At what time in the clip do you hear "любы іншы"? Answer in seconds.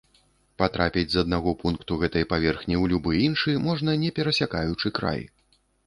2.95-3.57